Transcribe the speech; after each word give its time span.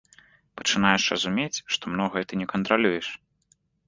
Пачынаеш 0.59 1.03
разумець, 1.13 1.61
што 1.75 1.91
многае 1.95 2.23
ты 2.31 2.39
не 2.43 2.47
кантралюеш. 2.55 3.07